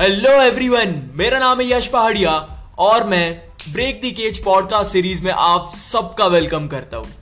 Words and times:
Hello 0.00 0.30
everyone 0.30 1.10
मेरा 1.14 1.38
नाम 1.38 1.60
है 1.60 1.72
यश 1.72 1.86
पहाड़िया 1.86 2.30
और 2.78 3.04
मैं 3.04 3.48
break 3.72 4.00
the 4.00 4.10
cage 4.10 4.44
podcast 4.44 4.92
series 4.92 5.22
में 5.22 5.32
आप 5.32 5.70
सबका 5.70 6.26
वेलकम 6.26 6.68
करता 6.68 6.96
हूँ। 6.96 7.14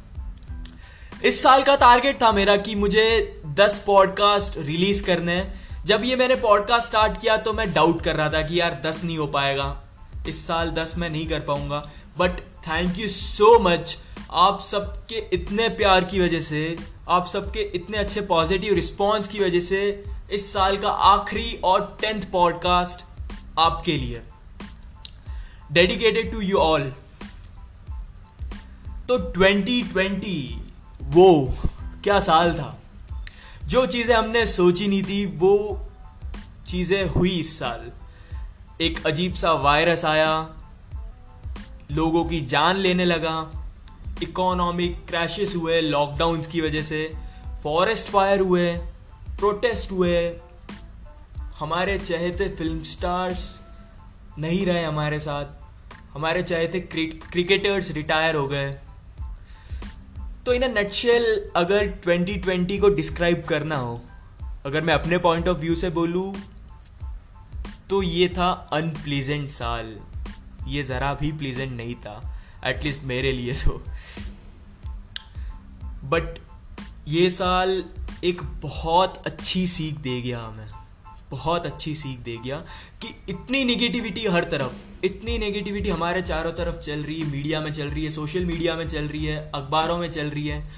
इस 1.25 1.43
साल 1.43 1.63
का 1.63 1.77
टारगेट 1.77 2.23
था 2.23 2.33
मेरा 2.33 2.57
कि 2.57 2.75
मुझे 2.75 3.41
10 3.47 3.79
पॉडकास्ट 3.79 4.59
रिलीज़ 4.59 5.05
करने 5.05 5.33
हैं। 5.33 5.61
जब 5.85 6.03
ये 6.05 6.17
मैंने 6.17 6.35
पॉडकास्ट 6.35 6.89
स्टार्ट 6.89 7.21
किया 7.21 7.37
तो 7.37 7.53
मैं 7.53 7.73
डाउट 7.73 8.03
कर 8.03 8.17
रहा 8.17 8.29
था 8.29 8.43
कि 8.43 8.61
यार 8.61 8.83
10 8.87 9.05
नहीं 9.05 9.19
हो 9.19 9.27
पाएगा। 9.27 9.83
इस 10.29 10.47
साल 10.47 10.71
10 10.71 10.99
मैं 10.99 11.11
नहीं 11.11 11.29
कर 11.29 11.41
पाऊँगा। 11.41 11.91
But 12.19 12.31
thank 12.41 12.99
you 12.99 13.09
so 13.09 13.59
much 13.59 13.99
आप 14.31 14.61
सबके 14.61 15.29
इतने 15.33 15.69
प्यार 15.69 16.05
की 16.05 16.21
वजह 16.21 16.41
से, 16.41 16.77
आप 17.09 17.27
सबके 17.27 17.61
इतने 17.61 17.99
अच्छे 17.99 18.21
पॉजिटिव 18.21 18.75
रिस्पॉन्स 18.75 19.29
की 19.29 19.39
वजह 19.39 19.61
से 19.61 20.05
इस 20.33 20.53
साल 20.53 20.77
का 20.77 20.91
आखिरी 20.91 21.61
और 21.65 21.99
टेंथ 22.01 22.23
पॉडकास्ट 22.33 23.05
आपके 23.59 23.97
लिए। 23.97 24.23
डेडिकेटेड 25.73 26.33
टू 26.33 26.41
यू 26.41 26.57
ऑल 26.57 26.93
तो 29.09 29.19
2020 29.19 30.59
वो 31.03 31.55
क्या 32.05 32.21
साल 32.21 32.55
था? 32.55 32.79
जो 33.65 33.87
चीज़ें 33.87 34.17
हमने 34.17 34.47
सोची 34.47 34.89
नहीं 34.89 35.03
थी, 35.03 35.27
वो 35.27 35.87
चीज़ें 36.67 37.07
हुई 37.07 37.31
इस 37.31 37.59
साल। 37.59 37.93
एक 38.81 39.07
अजीब 39.07 39.35
सा 39.35 39.53
वायरस 39.53 40.05
आया, 40.05 40.49
लोगों 41.93 42.25
की 42.25 42.41
जान 42.41 42.77
लेने 42.77 43.05
लगा 43.05 43.51
इकोनॉमिक 44.23 45.07
क्रैशेस 45.09 45.57
हुए 45.57 45.81
लॉकडाउन 45.81 46.43
की 46.43 46.61
वजह 46.61 46.83
से 46.83 47.15
फॉरेस्ट 47.63 48.09
फायर 48.09 48.41
हुए 48.41 48.81
प्रोटेस्ट 49.43 49.91
हुए, 49.93 50.19
हमारे 51.59 51.99
चहेते 51.99 52.49
फ़िल्म 52.49 52.83
स्टार्स 52.83 53.61
नहीं 54.39 54.67
रहे 54.67 54.85
हमारे 54.85 55.19
साथ, 55.19 55.47
हमारे 56.15 56.43
चहेते 56.43 56.81
क्रिकेटर्स 57.33 57.91
रिटायर 57.91 58.35
हो 58.35 58.47
गए। 58.49 58.71
तो 60.47 60.53
इन 60.53 60.65
नटशेल 60.79 61.25
अगर 61.57 61.89
2020 62.07 62.81
को 62.81 62.89
डिस्क्राइब 62.89 63.45
करना 63.45 63.77
हो, 63.77 64.01
अगर 64.67 64.83
मैं 64.83 64.95
अपने 64.95 65.19
पॉइंट 65.19 65.49
ऑफ़ 65.49 65.59
व्यू 65.59 65.75
से 65.75 65.91
बोलूँ 65.91 66.35
तो 67.91 68.03
ये 68.03 68.29
था 68.29 68.51
अनप्लीजेंट 68.73 69.49
साल। 69.49 69.97
ये 70.67 70.83
ज़रा 70.83 71.15
भी 71.15 71.33
प्लीजेंट 71.33 71.73
नहीं 71.73 71.95
था 71.95 72.39
एटलीस्ट 72.65 73.03
मेरे 73.05 73.33
लिए 73.33 73.55
तो। 73.55 73.83
बट 76.05 76.39
ये 77.09 77.31
साल 77.31 77.85
एक 78.25 78.43
बहुत 78.43 79.23
अच्छी 79.27 79.67
सीख 79.67 79.95
दे 79.95 80.21
गया 80.21 80.41
हमें। 80.41 80.69
बहुत 81.31 81.67
अच्छी 81.67 81.95
सीख 81.95 82.19
दे 82.19 82.37
गया 82.37 82.57
कि 83.03 83.23
इतनी 83.29 83.65
नेगेटिविटी 83.65 84.27
हर 84.27 84.45
तरफ़, 84.45 85.05
इतनी 85.05 85.39
नेगेटिविटी 85.39 85.89
हमारे 85.89 86.23
चारों 86.23 86.53
तरफ़ 86.53 86.77
चल 86.77 87.03
रही 87.03 87.21
है 87.21 87.27
मीडिया 87.27 87.61
में 87.61 87.73
चल 87.73 87.87
रही 87.87 88.05
है 88.05 88.11
सोशल 88.11 88.45
मीडिया 88.45 88.75
में 88.75 88.89
चल 88.89 89.05
रही 89.05 89.25
है, 89.25 89.51
अखबारों 89.55 89.99
में 89.99 90.11
चल 90.11 90.27
रही 90.27 90.49
है। 90.49 90.69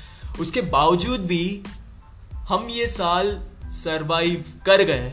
उसके 0.40 0.60
बावजूद 0.60 1.20
भी 1.20 1.62
हम 2.34 2.68
ये 2.70 2.86
साल 2.86 3.46
सरवाइव 3.64 4.44
कर 4.66 4.82
गए। 4.82 5.12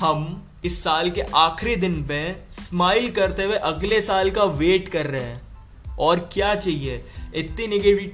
हम 0.00 0.48
इस 0.64 0.84
साल 0.84 1.10
के 1.10 1.20
आखिरी 1.20 1.76
दिन 1.76 2.06
पे 2.06 2.36
स्माइल 2.50 3.10
करते 3.10 3.42
हुए 3.42 3.56
अगले 3.56 4.00
साल 4.00 4.30
का 4.30 4.44
वेट 4.44 4.88
कर 4.88 5.06
रहे 5.06 5.24
हैं। 5.24 5.53
और 5.98 6.30
क्या 6.32 6.54
चाहिए? 6.54 7.04
इतनी 7.34 7.66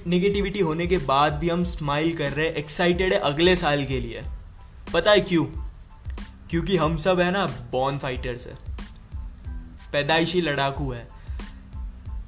नेगेटिविटी 0.06 0.60
होने 0.60 0.86
के 0.86 0.98
बाद 0.98 1.32
भी 1.32 1.48
हम 1.48 1.64
स्माइल 1.64 2.16
कर 2.16 2.32
रहे 2.32 2.46
हैं 2.46 2.54
एक्साइटेड 2.54 3.12
है 3.12 3.18
अगले 3.18 3.56
साल 3.56 3.84
के 3.84 4.00
लिए। 4.00 4.22
पता 4.92 5.10
है 5.10 5.20
क्यों? 5.20 5.44
क्योंकि 6.50 6.76
हम 6.76 6.96
सब 6.96 7.20
है 7.20 7.30
ना 7.30 7.46
बॉर्न 7.46 7.98
फाइटर्स 7.98 8.46
है। 8.46 8.58
पैदाइशी 9.92 10.40
लड़ाकू 10.40 10.92
है। 10.92 11.08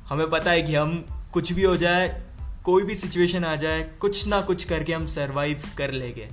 हमें 0.08 0.30
पता 0.30 0.50
है 0.50 0.62
कि 0.62 0.74
हम 0.74 1.06
कुछ 1.32 1.52
भी 1.52 1.62
हो 1.62 1.76
जाए, 1.76 2.22
कोई 2.64 2.82
भी 2.82 2.94
सिचुएशन 2.94 3.44
आ 3.44 3.56
जाए, 3.56 3.90
कुछ 4.00 4.26
ना 4.26 4.40
कुछ 4.40 4.64
करके 4.64 4.92
हम 4.92 5.06
सरवाइव 5.06 5.62
कर 5.78 5.90
लेंगे। 5.90 6.28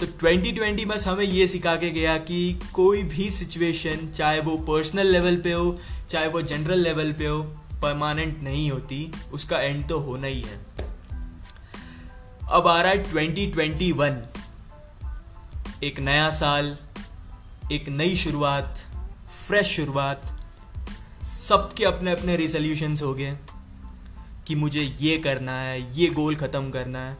तो 0.00 0.06
2020 0.06 0.84
बस 0.84 1.06
हमें 1.06 1.24
ये 1.24 1.46
सिखा 1.46 1.76
के 1.76 1.90
गया 1.90 2.18
कि 2.18 2.60
कोई 2.72 3.02
भी 3.02 3.30
सिचुएशन 3.30 4.08
चाहे 4.14 4.40
वो 4.40 4.56
पर्सनल 4.56 5.06
लेवल 5.06 5.36
पे 5.36 5.52
हो, 5.52 5.78
चाहे 6.08 6.28
वो 6.28 6.42
जनरल 6.42 6.78
लेवल 6.78 7.12
पे 7.12 7.26
हो 7.26 7.56
परमानेंट 7.82 8.42
नहीं 8.42 8.70
होती, 8.70 9.12
उसका 9.32 9.58
एंड 9.58 9.88
तो 9.88 9.98
होना 9.98 10.26
ही 10.26 10.42
है। 10.42 10.60
अब 12.50 12.66
आ 12.66 12.82
रहा 12.82 12.92
है 12.92 13.12
2021 13.12 14.22
एक 15.84 16.00
नया 16.00 16.30
साल, 16.30 16.76
एक 17.72 17.88
नई 17.88 18.16
शुरुआत 18.16 18.78
फ्रेश 19.46 19.66
शुरुआत। 19.66 20.40
सबके 21.22 21.84
अपने 21.84 22.12
अपने 22.12 22.36
रिजोल्यूशंस 22.36 23.02
हो 23.02 23.14
गए 23.14 23.38
कि 24.46 24.54
मुझे 24.54 24.96
ये 25.00 25.18
करना 25.18 25.60
है, 25.60 25.98
ये 25.98 26.06
गोल 26.06 26.36
ख़त्म 26.36 26.70
करना 26.70 26.98
है। 26.98 27.16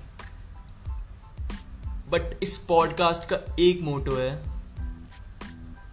बट 2.08 2.38
इस 2.42 2.56
पॉडकास्ट 2.56 3.28
का 3.28 3.56
एक 3.60 3.82
मोटो 3.82 4.16
है 4.16 4.57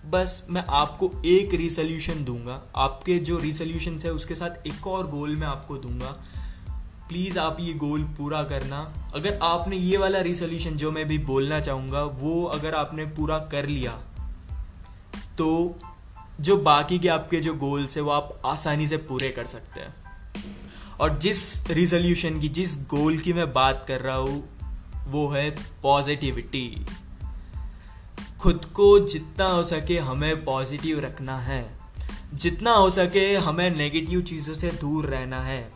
बस 0.09 0.45
मैं 0.49 0.63
आपको 0.69 1.11
एक 1.25 1.53
रिसोल्यूशन 1.53 2.23
दूँगा। 2.23 2.61
आपके 2.75 3.17
जो 3.19 3.37
रिसोल्यूशन 3.39 3.97
है, 4.05 4.11
उसके 4.11 4.35
साथ 4.35 4.67
एक 4.67 4.87
और 4.87 5.07
गोल 5.07 5.35
मैं 5.35 5.47
आपको 5.47 5.77
दूँगा। 5.77 6.11
प्लीज़ 7.09 7.39
आप 7.39 7.57
ये 7.59 7.73
गोल 7.73 8.03
पूरा 8.17 8.43
करना। 8.43 8.79
अगर 9.15 9.39
आपने 9.43 9.77
ये 9.77 9.97
वाला 9.97 10.21
रिसोल्यूशन 10.21 10.75
जो 10.75 10.91
मैं 10.91 11.07
भी 11.07 11.17
बोलना 11.17 11.59
चाहूँगा, 11.59 12.03
वो 12.03 12.43
अगर 12.45 12.75
आपने 12.75 13.05
पूरा 13.05 13.37
कर 13.51 13.65
लिया 13.65 13.91
तो 15.37 15.75
जो 16.41 16.57
बाकी 16.57 16.99
के 16.99 17.07
आपके 17.07 17.39
जो 17.39 17.53
गोल्स 17.53 17.97
है, 17.97 18.03
वो 18.03 18.11
आप 18.11 18.41
आसानी 18.45 18.87
से 18.87 18.97
पूरे 18.97 19.29
कर 19.29 19.45
सकते 19.45 19.79
हैं। 19.79 19.93
और 20.99 21.17
जिस 21.19 21.69
रिजोल्यूशन 21.71 22.39
की, 22.39 22.49
जिस 22.49 22.75
गोल 22.87 23.17
की 23.17 23.33
मैं 23.33 23.53
बात 23.53 23.85
कर 23.87 24.01
रहा 24.01 24.15
हूँ, 24.15 24.43
वो 25.07 25.27
है 25.29 25.49
पॉजिटिविटी 25.83 26.85
खुद 28.39 28.65
को 28.65 28.99
जितना 28.99 29.45
हो 29.45 29.63
सके 29.63 29.99
हमें 29.99 30.45
पॉजिटिव 30.45 30.99
रखना 30.99 31.37
है। 31.37 31.77
जितना 32.33 32.71
हो 32.71 32.89
सके 32.89 33.35
हमें 33.35 33.75
नेगेटिव 33.75 34.21
चीज़ों 34.21 34.53
से 34.53 34.69
दूर 34.69 35.05
रहना 35.05 35.41
है। 35.41 35.71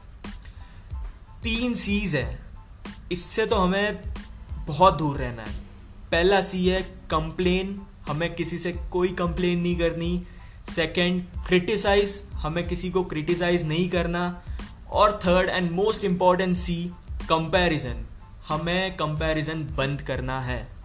तीन 1.44 1.74
सीज 1.74 2.16
है। 2.16 2.40
इससे 3.12 3.46
तो 3.46 3.56
हमें 3.56 4.02
बहुत 4.68 4.98
दूर 4.98 5.18
रहना 5.18 5.42
है। 5.42 5.56
पहला 6.12 6.42
सी 6.42 6.68
है 6.70 6.82
कंप्लेन 7.12 7.82
हमें 8.10 8.36
किसी 8.36 8.58
से 8.58 8.72
कोई 8.72 9.08
कंप्लेन 9.08 9.60
नहीं 9.60 9.76
करनी। 9.76 10.24
सेकंड 10.70 11.48
क्रिटिसाइज 11.48 12.30
हमें 12.34 12.68
किसी 12.68 12.92
को 12.92 13.04
क्रिटिसाइज 13.04 13.68
नहीं 13.68 13.90
करना। 13.90 14.42
और 14.92 15.20
third 15.26 15.50
and 15.50 15.72
most 15.72 16.04
important 16.04 16.56
see 16.56 16.92
comparison 17.30 18.06
हमें 18.48 18.98
कंपैरिजन 18.98 19.64
बंद 19.64 20.02
करना 20.02 20.42
है। 20.42 20.79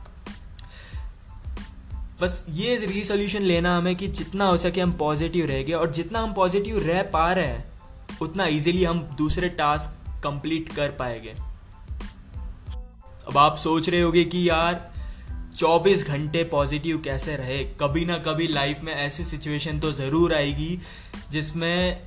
बस 2.21 2.47
ये 2.51 2.77
रीसोल्यूशन 2.77 3.43
लेना 3.43 3.77
हमें 3.77 3.95
कि 3.97 4.09
जितना 4.09 4.47
हो 4.47 4.57
सके 4.57 4.81
हम 4.81 4.93
पॉजिटिव 4.93 5.47
रह 5.47 5.63
गए 5.63 5.73
और 5.73 5.91
जितना 5.91 6.21
हम 6.21 6.33
पॉजिटिव 6.35 6.79
रह 6.79 7.03
पा 7.03 7.33
रहे 7.33 7.47
हैं, 7.47 7.65
उतना 8.23 8.47
इजीली 8.47 8.85
हम 8.85 8.99
दूसरे 9.19 9.49
टास्क 9.49 10.23
कंप्लीट 10.25 10.69
कर 10.69 10.91
पाएँगे। 10.91 11.35
अब 13.29 13.39
आप 13.39 13.57
सोच 13.57 13.89
रहे 13.89 14.01
होगे 14.01 14.25
कि 14.25 14.49
यार 14.49 14.93
24 15.57 16.07
घंटे 16.07 16.45
पॉजिटिव 16.45 16.99
कैसे 16.99 17.37
रहे? 17.37 17.63
कभी 17.81 18.05
ना 18.05 18.19
कभी 18.19 18.47
लाइफ 18.49 18.81
में 18.83 18.93
ऐसी 18.95 19.25
सिचुएशन 19.25 19.81
तो 19.81 19.93
ज़रूर 19.93 20.35
आएगी 20.35 20.79
जिसमें 21.31 22.01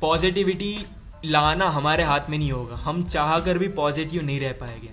पॉजिटिविटी 0.00 0.76
लाना 1.24 1.68
हमारे 1.70 2.04
हाथ 2.04 2.30
में 2.30 2.38
नहीं 2.38 2.52
होगा। 2.52 2.76
हम 2.76 3.02
चाह 3.04 3.38
कर 3.40 3.58
भी 3.58 3.68
पॉजिटिव 3.68 4.22
नहीं 4.22 4.40
रह 4.40 4.52
पाएँगे। 4.52 4.90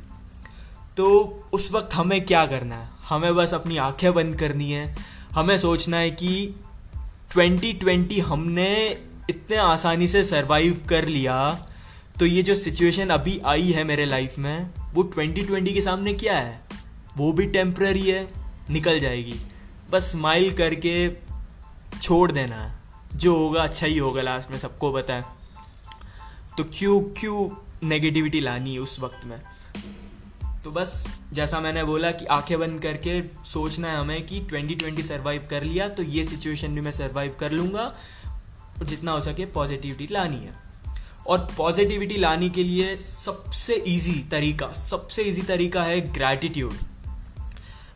तो 0.98 1.08
उस 1.54 1.72
वक्त 1.72 1.94
हमें 1.94 2.26
क्या 2.26 2.46
करना 2.46 2.76
है? 2.76 2.90
हमें 3.10 3.36
बस 3.36 3.54
अपनी 3.54 3.78
आँखें 3.78 4.14
बंद 4.14 4.36
करनी 4.36 4.72
है। 4.72 4.96
हमें 5.32 5.58
सोचना 5.58 5.98
है 5.98 6.12
कि 6.12 6.56
2020 7.38 8.20
हमने 8.20 8.90
इतने 9.30 9.58
आसानी 9.58 10.08
से 10.08 10.24
सरवाइव 10.24 10.86
कर 10.90 11.06
लिया। 11.06 11.68
तो 12.20 12.26
ये 12.26 12.44
जो 12.44 12.56
सिचुएशन 12.56 13.10
अभी 13.10 13.42
आई 13.46 13.72
है 13.72 13.84
मेरे 13.84 14.06
लाइफ 14.06 14.38
में, 14.38 14.70
वो 14.94 15.04
2020 15.04 15.74
के 15.74 15.82
सामने 15.82 16.14
क्या 16.14 16.38
है? 16.38 16.62
वो 17.18 17.34
भी 17.34 17.46
टेम्प्ररी 17.46 18.10
है, 18.10 18.28
निकल 18.70 19.00
जाएगी। 19.00 19.36
बस 19.92 20.12
स्माइल 20.12 20.54
करके 20.54 21.12
छोड़ 22.02 22.32
देना 22.32 22.56
है। 22.56 22.84
जो 23.16 23.36
होगा 23.36 23.64
अच्छा 23.64 23.88
ही 23.88 23.98
होगा 23.98 24.22
लास्ट 24.22 24.52
में 24.52 24.58
सबको 24.58 24.92
पता 24.92 25.14
है। 25.14 25.26
तो 26.58 26.64
क्यों 26.64 27.02
क्यों 27.02 27.50
नेगेटिविटी 27.88 28.40
लानी 28.40 28.78
उस 28.78 29.00
वक्त 29.00 29.26
में? 29.26 29.42
तो 30.64 30.72
बस, 30.72 31.08
जैसा 31.34 31.60
मैंने 31.60 31.84
बोला 31.84 32.12
कि 32.12 32.26
आँखें 32.26 32.60
बंद 32.60 32.82
करके 32.82 33.22
सोचना 33.46 33.88
है 33.88 33.98
हमें 33.98 34.26
कि 34.26 34.40
2020 34.42 35.04
सरवाइव 35.04 35.48
कर 35.50 35.64
लिया 35.64 35.88
तो 35.90 36.04
ये 36.04 36.24
सिचुएशन 36.24 36.76
भी 36.76 36.82
मैं 36.82 36.92
सरवाइव 36.92 37.36
कर 37.40 37.52
लूँगा 37.52 37.84
और 38.80 38.86
जितना 38.86 39.12
हो 39.12 39.22
सके 39.22 39.46
पॉजिटिविटी 39.46 40.08
लानी 40.12 40.38
है। 40.38 40.54
और 41.28 41.48
पॉजिटिविटी 41.58 42.18
लाने 42.18 42.50
के 42.50 42.64
लिए 42.64 42.96
सबसे 42.98 43.74
इजी 43.74 44.16
तरीका, 44.32 44.68
सबसे 44.68 45.24
इजी 45.24 45.42
तरीका 45.42 45.84
है 45.84 46.00
ग्रैटिट्यूड 46.14 46.74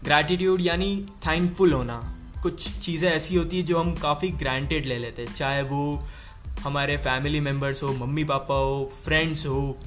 ग्रैटिट्यूड 0.03 0.61
यानी 0.61 1.05
थैंकफुल 1.27 1.73
होना। 1.73 1.97
कुछ 2.43 2.69
चीज़ें 2.79 3.09
ऐसी 3.11 3.35
होती 3.35 3.57
है 3.57 3.63
जो 3.63 3.79
हम 3.79 3.95
काफ़ी 3.95 4.29
ग्रांटेड 4.29 4.85
ले 4.85 4.97
लेते 4.97 5.21
हैं, 5.21 5.33
चाहे 5.33 5.61
वो 5.63 6.03
हमारे 6.61 6.97
फैमिली 6.97 7.39
मेंबर्स 7.39 7.83
हो 7.83 7.93
मम्मी 7.93 8.23
पापा 8.23 8.55
हो 8.55 8.91
फ्रेंड्स 9.05 9.45
हो 9.45 9.77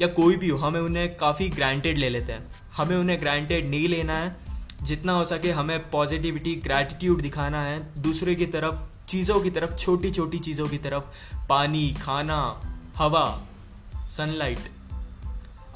या 0.00 0.06
कोई 0.06 0.36
भी 0.36 0.48
हो, 0.48 0.58
हमें 0.58 0.80
उन्हें 0.80 1.16
काफ़ी 1.16 1.48
ग्रांटेड 1.48 1.98
ले 1.98 2.08
लेते 2.08 2.32
हैं। 2.32 2.50
हमें 2.76 2.96
उन्हें 2.96 3.20
ग्रांटेड 3.20 3.70
नहीं 3.70 3.88
लेना 3.88 4.16
है, 4.16 4.36
जितना 4.82 5.12
हो 5.12 5.24
सके 5.24 5.50
हमें 5.50 5.90
पॉजिटिविटी 5.90 6.54
ग्रैटिट्यूड 6.54 7.20
दिखाना 7.20 7.62
है, 7.62 8.02
दूसरे 8.02 8.34
की 8.34 8.46
तरफ़, 8.46 9.06
चीज़ों 9.06 9.40
की 9.40 9.50
तरफ़ 9.50 9.74
छोटी 9.74 10.10
छोटी 10.10 10.38
चीज़ों 10.38 10.68
की 10.68 10.78
तरफ़, 10.78 11.04
पानी, 11.48 11.92
खाना, 11.92 12.62
हवा 12.96 13.42
सनलाइट 14.10 14.58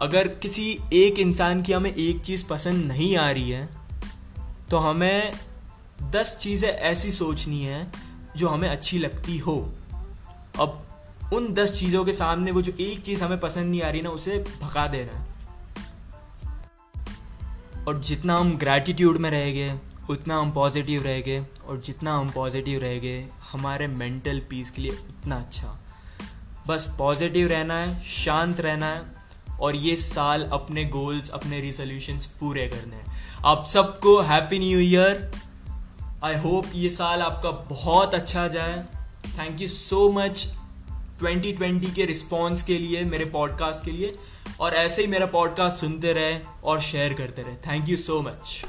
अगर 0.00 0.28
किसी 0.28 0.78
एक 0.92 1.18
इंसान 1.18 1.62
की 1.62 1.72
हमें 1.72 1.94
एक 1.94 2.20
चीज़ 2.20 2.46
पसंद 2.46 2.84
नहीं 2.84 3.16
आ 3.16 3.30
रही 3.30 3.50
है 3.50 3.68
तो 4.70 4.76
हमें 4.76 5.32
दस 6.10 6.38
चीज़ें 6.40 6.68
ऐसी 6.68 7.10
सोचनी 7.10 7.64
है, 7.64 7.92
जो 8.36 8.48
हमें 8.48 8.68
अच्छी 8.68 8.98
लगती 8.98 9.38
हो। 9.38 9.72
उन 11.34 11.52
दस 11.54 11.72
चीज़ों 11.72 12.04
के 12.04 12.12
सामने 12.12 12.50
वो 12.50 12.62
जो 12.62 12.72
एक 12.80 13.00
चीज़ 13.02 13.24
हमें 13.24 13.40
पसंद 13.40 13.70
नहीं 13.70 13.82
आ 13.82 13.88
रही 13.90 14.02
ना, 14.02 14.10
उसे 14.10 14.38
भगा 14.62 14.86
देना 14.86 15.18
है। 15.18 15.34
और 17.84 18.00
जितना 18.00 18.38
हम 18.38 18.56
ग्रैटिट्यूड 18.58 19.16
में 19.16 19.30
रहेंगे 19.30 19.74
उतना 20.10 20.38
हम 20.38 20.50
पॉजिटिव 20.52 21.02
रहेंगे 21.02 21.46
और 21.66 21.80
जितना 21.80 22.16
हम 22.18 22.30
पॉजिटिव 22.30 22.80
रहेंगे 22.80 23.26
हमारे 23.52 23.86
मेंटल 23.86 24.40
पीस 24.50 24.70
के 24.70 24.82
लिए 24.82 24.92
उतना 24.92 25.36
अच्छा। 25.36 25.78
बस 26.66 26.94
पॉजिटिव 26.98 27.48
रहना 27.48 27.74
है, 27.74 28.02
शांत 28.02 28.60
रहना 28.60 28.86
है, 28.86 29.02
और 29.60 29.76
ये 29.76 29.96
साल 29.96 30.44
अपने 30.52 30.84
गोल्स 30.84 31.30
अपने 31.30 31.60
रिजोल्यूशंस 31.60 32.26
पूरे 32.26 32.66
करने 32.68 32.96
हैं। 32.96 33.06
आप 33.44 33.64
सबको 33.66 34.20
happy 34.20 34.58
new 34.58 34.78
year 34.78 35.30
I 36.24 36.36
hope 36.36 36.66
ये 36.74 36.90
साल 36.90 37.22
आपका 37.22 37.50
बहुत 37.50 38.14
अच्छा 38.14 38.48
जाए। 38.48 38.84
थैंक 39.38 39.60
यू 39.60 39.68
सो 39.68 40.10
मच 40.12 40.46
2020 41.22 41.94
के 41.94 42.04
रिस्पॉन्स 42.04 42.62
के 42.62 42.78
लिए, 42.78 43.04
मेरे 43.04 43.24
पॉडकास्ट 43.24 43.84
के 43.84 43.90
लिए, 43.90 44.16
और 44.60 44.74
ऐसे 44.74 45.02
ही 45.02 45.08
मेरा 45.08 45.26
पॉडकास्ट 45.26 45.76
सुनते 45.76 46.12
रहे 46.12 46.40
और 46.64 46.80
शेयर 46.80 47.14
करते 47.14 47.42
रहे. 47.42 47.54
Thank 47.54 47.88
you 47.88 47.96
so 47.96 48.20
much 48.22 48.64